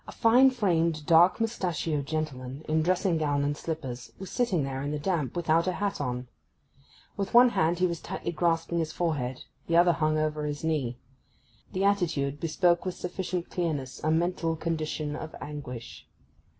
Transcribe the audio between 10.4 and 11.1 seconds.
his knee.